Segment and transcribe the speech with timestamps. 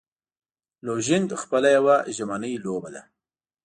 [0.85, 3.01] لوژینګ خپله یوه ژمنی لوبه ده.